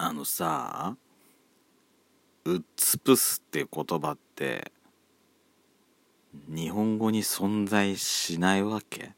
[0.00, 0.96] あのさ
[2.44, 4.70] うっつぷすって言葉って
[6.48, 9.10] 日本語に存在しないわけ？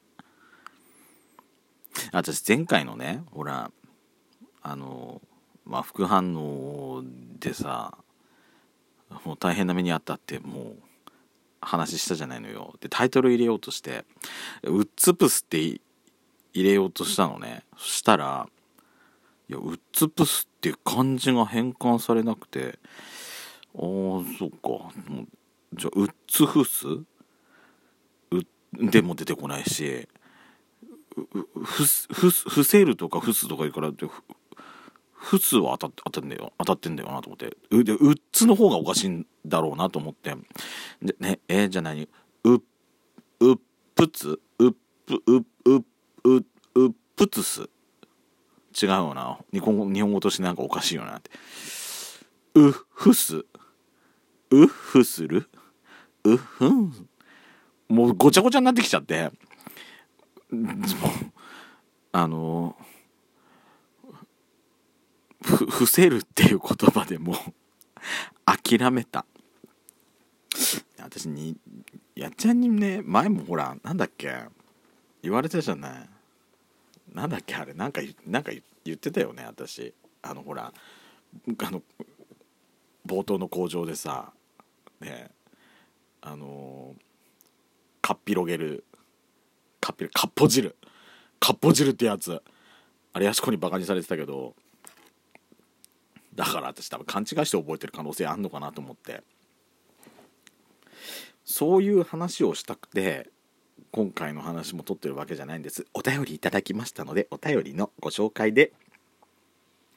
[2.13, 3.71] 私前回のねほら
[4.63, 5.21] あの
[5.67, 7.03] まあ副反応
[7.39, 7.99] でさ
[9.25, 10.77] もう大変な目にあったってもう
[11.61, 12.75] 話したじゃないのよ。
[12.81, 14.07] でタイトル入れようとして
[14.65, 15.81] 「うっつぷす」って入
[16.55, 17.65] れようとしたのね。
[17.77, 18.49] そしたら
[19.51, 22.79] いやうっつぷすっていう漢字が変換されなくて。
[23.75, 23.81] ああ
[24.39, 24.93] そっか。
[25.75, 26.87] じゃあうっつふす？
[26.87, 27.05] う
[28.73, 30.09] でも出てこないし。
[31.65, 34.07] ふふふせるとかふすとか言うからって
[35.13, 36.53] ふつは当た当たんだよ。
[36.59, 37.57] 当たってんだよなと思って。
[37.71, 40.33] うでうっつの方がおかしいんだろうなと思って。
[41.03, 42.09] でねえー、じゃあ何？
[42.45, 43.59] ううっ
[43.97, 44.41] ぷつ？
[44.61, 44.73] うっ
[45.07, 45.45] ぷうう
[46.23, 46.45] う
[46.77, 47.69] うっぷつす？
[48.71, 49.39] 違うよな。
[49.53, 51.31] 日本語日本語としてなんかおかしいよなって。
[52.55, 53.45] うふす。
[54.51, 55.49] うふする？
[56.25, 57.09] うふん。
[57.89, 59.31] もうごちゃごちゃになってきちゃって。
[62.13, 62.77] あの
[65.43, 67.37] ふ伏せるっていう言葉でもう
[68.45, 69.25] 諦めた。
[70.99, 71.57] 私に
[72.15, 74.35] やっちゃんにね前もほらなんだっけ？
[75.23, 76.09] 言われたじゃない。
[77.15, 78.53] なんだっけあれなんかなんか
[78.85, 79.95] 言ってたよね私。
[80.23, 80.73] あのほら
[81.59, 81.83] あの
[83.07, 84.33] 冒頭の工場でさ
[85.01, 85.31] ね
[86.21, 86.95] あの
[88.03, 88.85] かっぴろげる
[89.81, 90.77] かっぴかっぽ汁。
[91.39, 92.43] かっぽ汁ってやつ。
[93.13, 94.55] あれやしこにバカにされてたけど
[96.35, 99.23] だから私多分勘違いして覚えてる可能性あんのかなと思って。
[101.45, 103.29] そういう話をしたくて
[103.93, 105.87] 今回の話も撮ってるわけじゃないんです。
[105.95, 108.73] お便りいただきましたのでお便りのご紹介で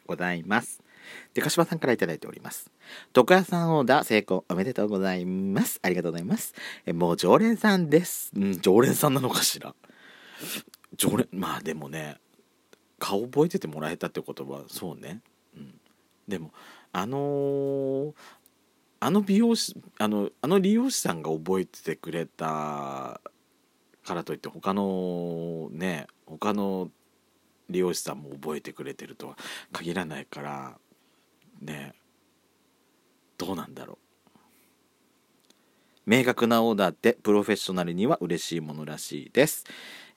[0.07, 0.81] ございます。
[1.33, 2.71] でかしばさんから頂いております。
[3.15, 5.79] 床屋さんオーダー成功おめでとうございます。
[5.83, 6.55] ありがとうございます。
[6.85, 8.31] えもう常連さんです。
[8.35, 9.75] うん常連さんなのかしら？
[10.97, 12.17] 常連まあでもね
[12.97, 15.21] 顔覚えててもらえたってことはそうね。
[15.55, 15.79] うん。
[16.27, 16.51] でも
[16.93, 18.13] あのー、
[19.01, 23.21] あの美容師あのあの理容師さんが覚えててくれた
[24.03, 26.89] からといって他のね他の
[27.69, 29.37] 理容師さんも覚えてくれてるとは
[29.71, 30.77] 限らないから
[31.61, 31.93] ね
[33.37, 33.97] どうなんだろう。
[36.05, 39.63] 明確なオーダーってプロフェッショナルには嬉しいものらしいです、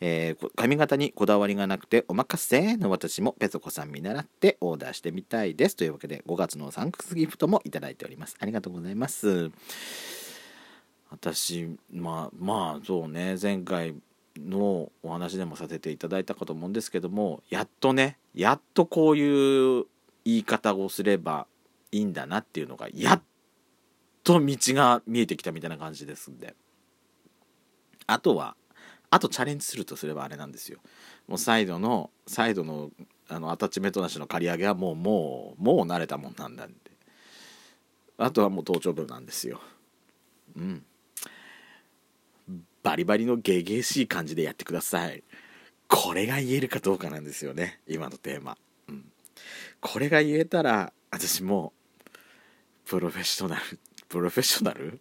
[0.01, 5.77] えー、髪型にこだわりがなくてお任せの私もペソコさん見習ってオーダーしてみたいです。
[5.77, 8.37] というわけで5月のサンクスギフトもいただいております。
[8.41, 9.53] ありがとうございます。
[11.21, 13.95] 私まあまあそうね前回
[14.37, 19.85] のお話でもさせていただいたかと思うんですけどもやっとねやっとこういう
[20.25, 21.47] 言い方をすれば
[21.93, 23.23] いいんだなっていうのがやっ
[24.25, 26.55] と道が見えてきたみたいな感じですんで。
[28.07, 28.57] あとは
[29.11, 30.79] あとチャレンジするとすればあれなんですよ。
[31.27, 32.91] もうサイドのサイドの
[33.29, 36.75] あのアタッチメントなしの刈り上げはもうもうもう慣れたもんなんだんで
[38.19, 39.61] あとはもう頭頂部なんですよ。
[40.57, 40.85] うん。
[42.97, 45.23] バリバリのゲゲしい感じでやってください。
[45.87, 48.57] これが言えるかどうかなんですよね今のテーマ、
[48.89, 49.05] うん、
[49.83, 51.75] これが言えたら私も
[52.87, 54.99] プロフェッショナルプロフェッショナル？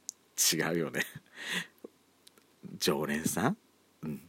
[0.53, 1.03] 違うよね。
[2.79, 3.57] 常連さん、
[4.03, 4.21] うん、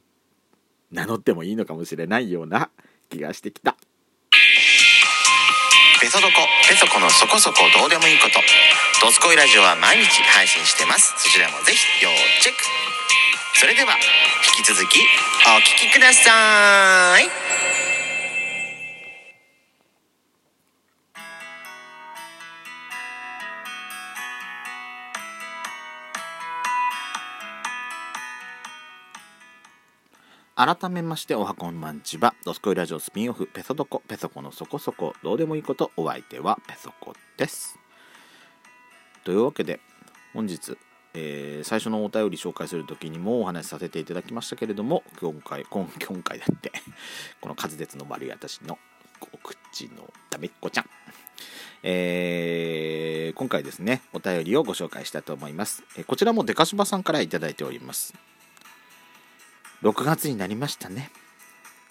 [0.93, 2.71] 名乗ってもいいのかもしれないような
[3.10, 3.77] 気がしてきた。
[6.00, 6.34] ペソドコ
[6.69, 8.38] ペソコのそこそこどうでもいいこと。
[9.04, 11.12] ドスコイラジオは毎日配信してます。
[11.19, 12.10] そちらもぜひ要
[12.41, 12.76] チェック。
[13.59, 13.94] それでは
[14.59, 17.25] 引き続きお聴きください。
[30.55, 32.34] 改めましておはこんばんちは。
[32.45, 35.15] ドスコイラジオスピンオフペソドコペソコのそこそこ。
[35.22, 37.78] どうでもいいことお相手はペソコです。
[39.25, 39.81] というわけで
[40.34, 40.77] 本日
[41.18, 46.71] えー、最初のお便り紹介する時にもお話しさせていただきましたけれども今回今今回だって
[47.41, 48.78] この滑舌の悪い私の
[49.33, 50.91] お口のためっこちゃん。
[51.83, 58.15] えー、今回ですねお便りをご紹介したいと思います、え、こちらもデカシバさんから頂いております。
[59.83, 61.10] 6月になりましたね。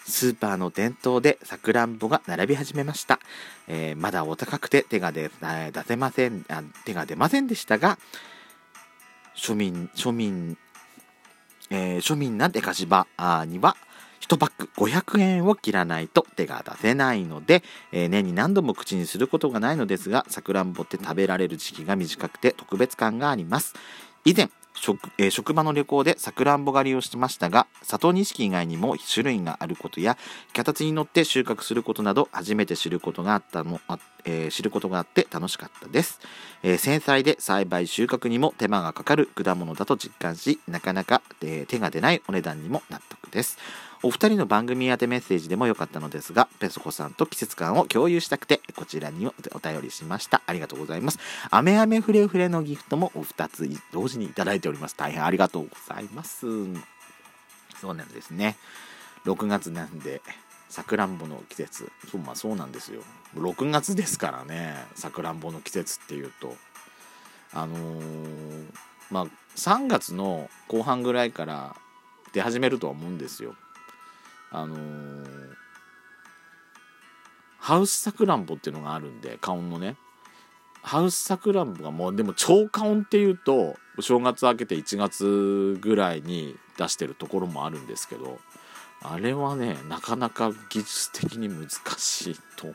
[0.06, 3.18] スーパーの店頭でさくらんぼが並び始めました、
[3.66, 7.98] えー、まだお高くて手が出出せませんあ手が出ませんでしたが
[9.36, 10.56] 庶民、庶民、
[11.70, 13.06] えー、庶民なデカシバ
[13.46, 13.76] には
[14.20, 17.62] 1パック500円を切らないと手が出せないので、
[17.92, 23.74] えー、年に何度も口にすることがないのですがさくらんぼって食べられる時期が短くて特別感があります。
[24.24, 30.16] 以前職,、えー、職場の旅行でさくらんぼ狩りをしてましたが佐藤錦以外にも種類があることや
[30.52, 36.20] 脚立に乗って収穫することなど初めて知ることがあったのあ、えー、知ることがあって楽しかったです、
[36.62, 43.58] えー、繊細で栽培収穫にも手間がかかる果物だと実感しなかなか、え手が出ないお値段にも納得です
[44.02, 50.42] お二人の番組宛てメッセージでもよかったのですが、ペソコさんと季節感を共有したくて、こちらにお便りしました。
[50.46, 51.18] ありがとうございます。
[51.50, 54.96] アメアメフレフレのギフトもお二つ同時にいただいております。
[54.96, 56.46] 大変ありがとうございます。
[57.80, 58.56] そうなんですね。
[59.24, 60.22] 6月なんで、
[60.68, 61.90] さくらんぼの季節。
[62.10, 63.02] そう、まあそうなんですよ。
[63.34, 66.54] 6月ですからね、さくらんぼの季節っていうと。
[67.52, 68.66] あのー、
[69.10, 71.76] まあ3月の後半ぐらいから
[72.36, 73.54] 出始めるとは思うんですよ。
[74.50, 75.26] あのー、
[77.58, 79.96] ハウスさくらんぼっていうのがあるんで花音のね。
[80.82, 88.38] ハウスさくらんぼがもうでも超花音っていうとお正月明けて1月ぐらいに出してるところもあるんですけど
[89.02, 92.74] あれはねなかなか技術的に難しいと思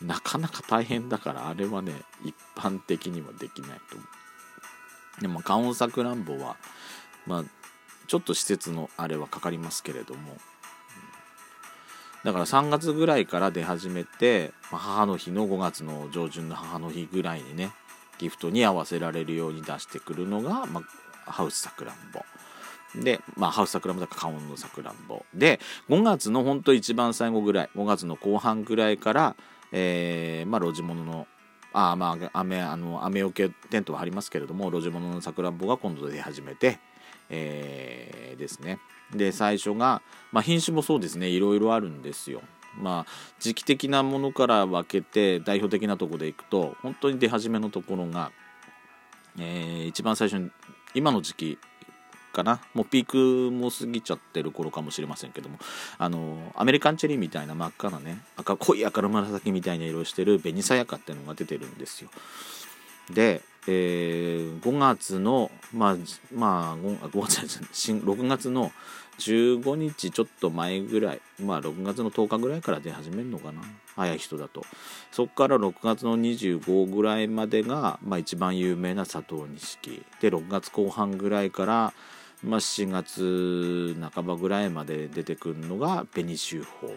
[0.00, 0.04] う。
[0.04, 1.92] なかなか大変だからあれはね
[2.24, 4.04] 一般的にはできないと思
[5.18, 5.20] う。
[5.20, 6.56] でも花音さくらんぼは
[7.26, 7.44] まあ
[8.06, 10.36] ちょっと施設のあれはかかりますけれども。
[12.24, 17.70] だから3月ぐらいから出始めて、まあ、母の日の5月の上旬の母の日ぐらいにね
[18.18, 20.80] ギフトに合わせられるように出してくるのが、ま
[21.26, 22.24] あ、ハウスさくらんぼ。
[23.02, 25.24] で、まあ、ハウスさくらんぼだからカウンのさくらんぼ。
[25.34, 25.60] で
[25.90, 29.36] 5月のほんと一番最後ぐらい5月の後半ぐらいから、
[29.72, 31.26] えー、まあ路地物の
[31.74, 36.78] あまあ雨あの雨よけテントは張りますけれども路地物のさくらんぼが今度出始めて
[37.36, 38.78] えー、ですね。
[39.12, 40.02] で最初が、
[40.32, 42.42] まあ、品種もそうですねいろいろあるんですよ。
[42.76, 48.32] まあ時期的なものから分けて代表的なとこでいくと本当に出始めのところが、
[49.38, 50.50] えー、一番最初に
[50.94, 51.58] 今の時期
[52.32, 52.60] かな？
[52.74, 55.58] もうピークも過ぎちゃってる頃かもしれませんけども
[55.98, 62.10] あのアメリカンチェリーみたいな真っ赤なね赤濃い赤の紫みたいな色してる紅さやかっていうのが出てるんですよ。
[63.10, 65.96] でえー、5月のまあ
[66.34, 67.60] まあ 5, 5月
[67.92, 68.72] 6月の
[69.18, 73.62] 15日ちょっと前ぐらいまあ6月の10日ぐらいから出始めるのかな。
[73.96, 74.64] 早い人だと。
[75.12, 80.04] そこから6月の25ぐらいまでが、まあ、一番有名な佐藤錦。
[80.20, 81.92] で6月後半ぐらいから、
[82.42, 86.96] まあ、7月半ばぐらいまで出てくるのが紅秀峰っ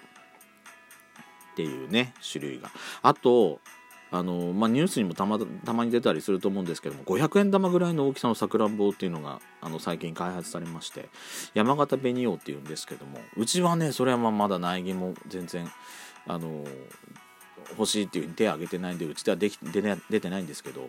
[1.56, 2.72] ていうね種類が。
[3.04, 3.60] あと
[4.10, 11.10] あのまあ、ニュースにもたまたまに出たりすると思うんですけども500円玉ぐらいの大きさのさくらんぼっていうのがあの最近開発されまして
[11.54, 15.70] 山形紅王っていうんですけどもうちはねそれはまだ苗木も全然
[16.26, 16.64] あの
[17.72, 20.88] 欲しいっていうふうに手を挙げてないんでうちではでき出出てないんですけど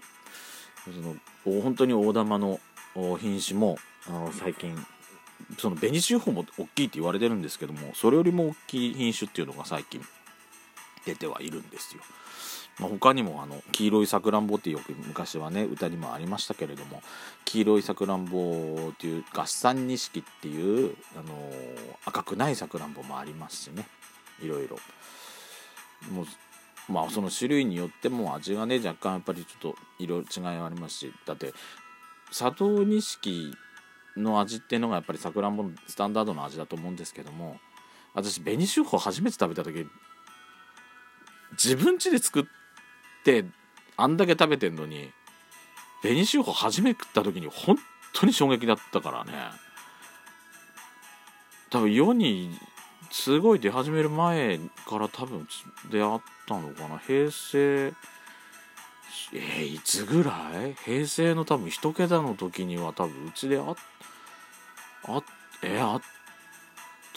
[0.84, 1.16] その
[1.62, 2.60] 本当に大玉の
[2.94, 4.76] 品種もあの最近
[5.58, 10.00] その紅秀峰も大きいって言われてるんですけどもそれよりも大きい品種っていうのが最近
[11.08, 12.02] 出てはいるんですよ。
[12.78, 17.02] まあ、他にもあの黄色いさくらんぼってよく昔はね歌にもありましたけれども
[17.44, 21.52] 黄色いさくらんぼっていう合算錦っていう、あのー、
[22.04, 23.84] 赤くないさくらんぼもありますしね
[24.40, 24.76] いろいろ
[26.12, 31.52] もうまあその種類によっても味がね若干やっぱりちょっといろいろ違いはありますしだって
[32.28, 33.52] 佐藤錦
[34.16, 37.58] の味っていうのがやっぱりさくらんぼのスタンダードの味だと思うんですけども
[38.14, 39.86] 私紅秀峰初めて食べた時
[41.62, 42.44] 自分家で作っ
[43.24, 43.44] て
[43.96, 45.10] あんだけ食べてんのに
[46.02, 47.76] 紅秀峰初め食った時に本
[48.12, 49.32] 当に衝撃だったからね。
[51.70, 52.56] 多分世に
[53.10, 55.46] すごい出始める前から多分
[55.90, 56.98] 出会ったのかな。
[56.98, 57.92] 平成
[59.34, 60.74] えー、いつぐらい？
[60.84, 63.74] 平成の多分一桁の時には多分うちであ
[65.04, 65.22] あ
[65.62, 66.00] えー、あっ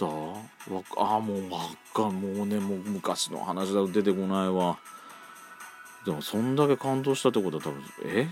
[0.01, 0.05] た？
[0.05, 1.59] わあもうわ
[1.93, 4.77] かもうねもう昔の話だと出てこないわ。
[6.05, 8.27] でもそんだけ感動したってことは多分え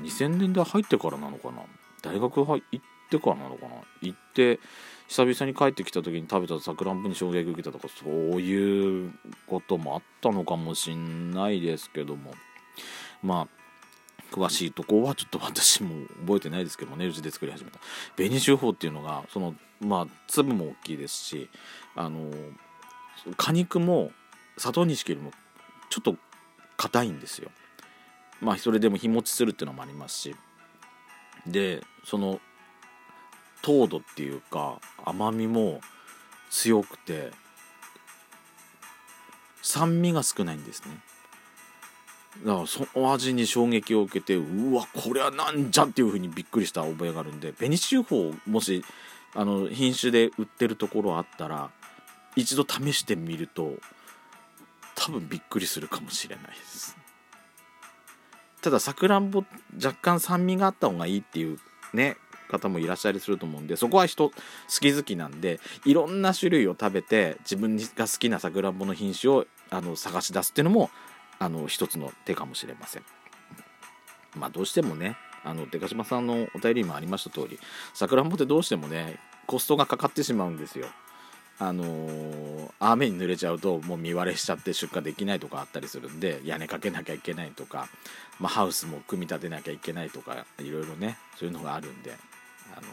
[0.00, 1.62] ？2000年で入ってからなのかな？
[2.02, 2.62] 大学入っ
[3.10, 3.76] てからなのかな？
[4.02, 4.60] 行って
[5.08, 9.12] 久々に帰ってきた時に食べたさくらんぼに衝撃受けたとかそういう
[9.46, 12.34] こともあったのかもしんないですけども。
[13.22, 13.48] まあ
[14.32, 17.06] 詳しいとこはちょっと私も覚えてないですけどもね。
[17.06, 17.78] うちで作り始めた。
[18.16, 19.54] 紅秀峰っていうのがその
[19.84, 21.48] まあ粒も大きいですし
[21.94, 22.30] あの
[23.36, 24.10] 果肉も
[24.56, 25.30] 砂糖錦よりも
[25.90, 26.16] ちょっと
[26.76, 27.50] 硬いんですよ。
[28.40, 30.36] まあそれでも日持ちするっていうのもありますし。
[31.46, 32.40] でその
[33.62, 35.80] 糖度っていうか甘みも
[36.50, 37.32] 強くて
[39.62, 41.00] 酸味が少ないんですね。
[42.44, 48.84] だからその味に衝撃を受けてうわこれはなんじゃっていう風にびっくりした覚えがあるんで紅秀峰もし
[49.34, 51.70] あの品種で売ってるところあったら
[52.36, 53.74] 一度試してみると
[54.94, 56.96] 多分びっくりするかもしれないです。
[58.62, 59.44] たださくらんぼ
[59.76, 61.58] 若干酸味があった方がいいっていう
[61.92, 62.16] ね
[62.48, 64.34] 方もいらっしゃりすると思うんでそこは人好
[64.80, 70.90] き好きなんでいろんな種類を食べて自分が好きなさくらんぼの品種をあの探し出すっていうのも
[71.38, 73.02] あの一つの手かもしれません。
[74.36, 77.58] まあどうしてもねあのデカ島さんのお便りにもありました通り
[77.92, 80.86] さくらんぼってどうしてもねコストがかかってしまうんですよ
[81.58, 87.88] あのー雨に濡れちゃうともう実割れしちゃって出荷できないとかあったりするんで屋根かけなきゃいけないとか、
[88.40, 92.12] まあ、ハウスも組み立てなきゃいけないとかいろいろねそういうのがあるんで、
[92.76, 92.84] あのー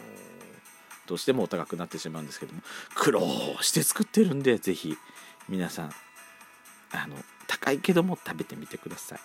[1.06, 2.62] どうしてもお高くなってしまうんですけども
[2.94, 3.20] 苦労
[3.60, 4.96] して作ってるんでぜひ
[5.48, 5.92] 皆さん
[6.92, 7.16] あの
[7.48, 9.16] 高いけども食べてみてくださ。
[9.16, 9.18] い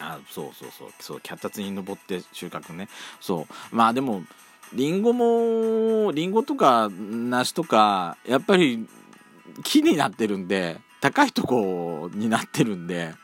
[0.00, 0.88] あそうそうそう。
[1.00, 2.88] そう脚立に登って収穫ね。
[3.20, 3.76] そう。
[3.76, 4.22] まあでも
[4.72, 8.86] りんごもりんごとか梨とかやっぱり
[9.62, 13.14] 木になってるんで高いとこになってるんで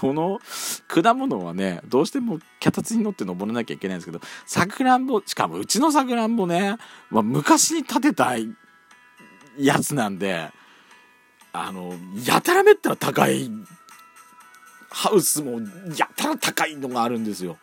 [0.00, 0.38] どの
[0.86, 6.76] 果物はねどうしても脚立に乗って登らなきゃいけないんですけどさくらんぼしかもうちのさくらんぼね、
[7.10, 8.34] まあ、昔に建てた
[9.58, 10.50] やつなんで
[11.52, 13.50] あのやたらめったら高い
[14.92, 15.60] ハウスも
[15.96, 17.56] やたら高いのがあるんですよ。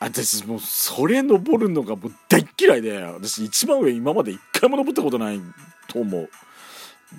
[0.00, 5.40] 私もうそれ登るのがもう大嫌いで私一番上今まで一回も登ったことない
[5.88, 6.28] と思う。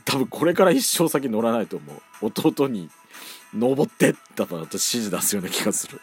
[0.04, 2.02] 多分これから一生先乗らないと思う。
[2.22, 2.90] 弟に
[3.54, 6.02] 登ってだから私指示出すような気がする。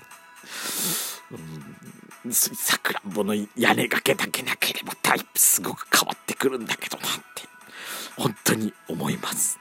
[2.24, 2.32] うん。
[2.32, 7.42] さくらんぼの屋根がけだけなければタイプすごく変わってくるんだけどなって
[8.16, 9.58] 本当に思います。